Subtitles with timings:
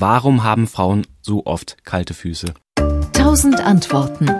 [0.00, 2.54] Warum haben Frauen so oft kalte Füße?
[3.12, 4.30] Tausend Antworten.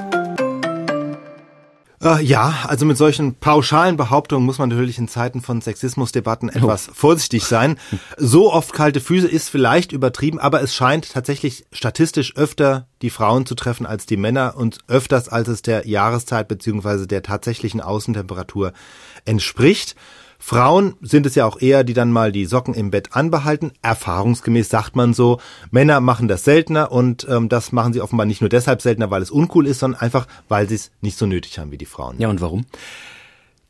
[2.03, 6.89] Äh, ja, also mit solchen pauschalen Behauptungen muss man natürlich in Zeiten von Sexismusdebatten etwas
[6.89, 6.93] oh.
[6.95, 7.79] vorsichtig sein.
[8.17, 13.45] So oft kalte Füße ist vielleicht übertrieben, aber es scheint tatsächlich statistisch öfter die Frauen
[13.45, 18.73] zu treffen als die Männer und öfters als es der Jahreszeit beziehungsweise der tatsächlichen Außentemperatur
[19.27, 19.95] entspricht.
[20.43, 23.73] Frauen sind es ja auch eher, die dann mal die Socken im Bett anbehalten.
[23.83, 25.39] Erfahrungsgemäß sagt man so.
[25.71, 29.23] Männer machen das seltener und ähm, das machen sie offenbar nicht nur deshalb seltener, weil
[29.23, 32.17] es uncool ist, sondern einfach, weil sie es nicht so nötig haben wie die Frauen.
[32.19, 32.65] Ja, und warum?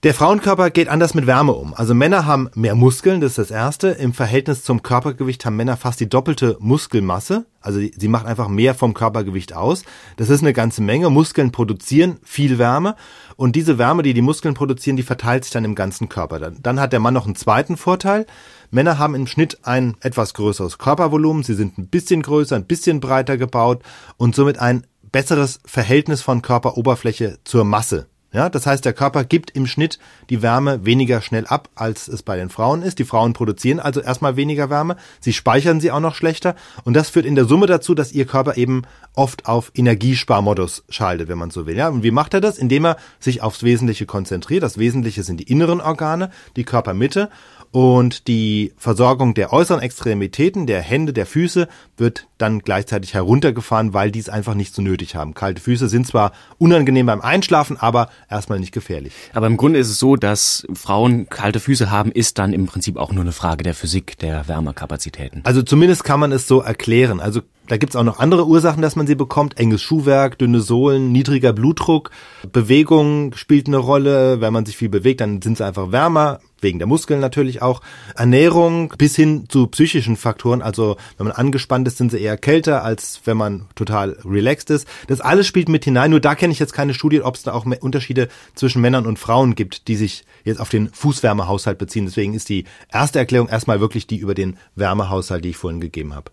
[0.03, 1.75] Der Frauenkörper geht anders mit Wärme um.
[1.75, 3.89] Also Männer haben mehr Muskeln, das ist das Erste.
[3.89, 7.45] Im Verhältnis zum Körpergewicht haben Männer fast die doppelte Muskelmasse.
[7.61, 9.83] Also sie machen einfach mehr vom Körpergewicht aus.
[10.17, 11.11] Das ist eine ganze Menge.
[11.11, 12.97] Muskeln produzieren viel Wärme
[13.37, 16.41] und diese Wärme, die die Muskeln produzieren, die verteilt sich dann im ganzen Körper.
[16.41, 18.25] Dann, dann hat der Mann noch einen zweiten Vorteil.
[18.71, 21.43] Männer haben im Schnitt ein etwas größeres Körpervolumen.
[21.43, 23.83] Sie sind ein bisschen größer, ein bisschen breiter gebaut
[24.17, 28.10] und somit ein besseres Verhältnis von Körperoberfläche zur Masse.
[28.33, 32.23] Ja, das heißt, der Körper gibt im Schnitt die Wärme weniger schnell ab, als es
[32.23, 33.01] bei den Frauen ist.
[33.01, 37.11] Die Frauen produzieren also erstmal weniger Wärme, sie speichern sie auch noch schlechter und das
[37.11, 38.83] führt in der Summe dazu, dass ihr Körper eben
[39.15, 41.77] oft auf Energiesparmodus schaltet, wenn man so will.
[41.77, 42.57] Ja, und wie macht er das?
[42.57, 44.63] Indem er sich aufs Wesentliche konzentriert.
[44.63, 47.31] Das Wesentliche sind die inneren Organe, die Körpermitte
[47.73, 54.11] und die Versorgung der äußeren Extremitäten, der Hände, der Füße wird dann gleichzeitig heruntergefahren, weil
[54.11, 55.35] die es einfach nicht so nötig haben.
[55.35, 59.13] Kalte Füße sind zwar unangenehm beim Einschlafen, aber erstmal nicht gefährlich.
[59.35, 62.97] Aber im Grunde ist es so, dass Frauen kalte Füße haben, ist dann im Prinzip
[62.97, 65.43] auch nur eine Frage der Physik, der Wärmekapazitäten.
[65.45, 67.21] Also zumindest kann man es so erklären.
[67.21, 69.57] Also da gibt's auch noch andere Ursachen, dass man sie bekommt.
[69.57, 72.11] Enges Schuhwerk, dünne Sohlen, niedriger Blutdruck,
[72.51, 74.41] Bewegung spielt eine Rolle.
[74.41, 77.81] Wenn man sich viel bewegt, dann sind sie einfach wärmer wegen der Muskeln natürlich auch,
[78.17, 80.63] Ernährung bis hin zu psychischen Faktoren.
[80.63, 84.89] Also wenn man angespannt ist, sind sie eher kälter, als wenn man total relaxed ist.
[85.07, 86.11] Das alles spielt mit hinein.
[86.11, 89.21] Nur da kenne ich jetzt keine Studie, ob es da auch Unterschiede zwischen Männern und
[89.21, 92.07] Frauen gibt, die sich jetzt auf den Fußwärmehaushalt beziehen.
[92.07, 96.17] Deswegen ist die erste Erklärung erstmal wirklich die über den Wärmehaushalt, die ich vorhin gegeben
[96.17, 96.33] habe.